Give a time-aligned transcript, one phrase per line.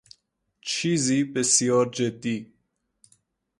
[0.61, 2.53] چیزی بسیار جدی